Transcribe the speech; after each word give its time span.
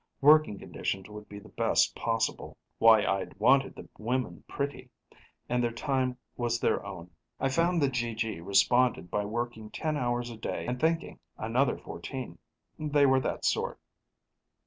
Working 0.21 0.57
conditions 0.57 1.09
would 1.09 1.29
be 1.29 1.37
the 1.37 1.49
best 1.49 1.93
possible 1.95 2.57
why 2.79 3.05
I'd 3.05 3.35
wanted 3.39 3.75
the 3.75 3.87
women 3.99 4.43
pretty 4.47 4.89
and 5.47 5.63
their 5.63 5.71
time 5.71 6.17
was 6.35 6.59
their 6.59 6.83
own. 6.83 7.11
I 7.39 7.49
found 7.49 7.83
the 7.83 7.87
GG 7.87 8.43
responded 8.43 9.11
by 9.11 9.25
working 9.25 9.69
10 9.69 9.97
hours 9.97 10.31
a 10.31 10.37
day 10.37 10.65
and 10.65 10.79
thinking 10.81 11.19
another 11.37 11.77
14. 11.77 12.39
They 12.79 13.05
were 13.05 13.19
that 13.19 13.45
sort. 13.45 13.79